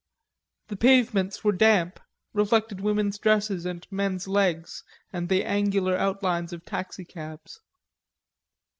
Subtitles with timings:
[0.69, 1.99] The pavements were damp,
[2.33, 7.59] reflected women's dresses and men's legs and the angular outlines of taxicabs.